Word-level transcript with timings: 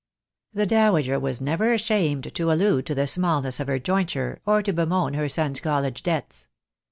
The 0.51 0.65
dowager 0.65 1.19
was 1.19 1.39
never 1.41 1.71
ashamed 1.73 2.33
to 2.33 2.51
allude 2.51 2.87
to 2.87 2.95
the 2.95 3.05
smallness 3.05 3.59
of 3.59 3.67
her 3.67 3.77
jointure 3.77 4.41
or 4.47 4.63
to 4.63 4.73
bemoan 4.73 5.13
her 5.13 5.29
son's 5.29 5.59
college 5.59 6.01
debts. 6.01 6.47